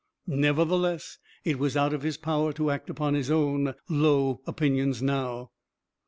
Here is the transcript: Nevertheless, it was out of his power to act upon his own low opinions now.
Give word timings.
Nevertheless, 0.25 1.19
it 1.45 1.59
was 1.59 1.77
out 1.77 1.93
of 1.93 2.01
his 2.01 2.17
power 2.17 2.53
to 2.53 2.71
act 2.71 2.89
upon 2.89 3.13
his 3.13 3.29
own 3.29 3.75
low 3.87 4.41
opinions 4.47 4.99
now. 5.03 5.51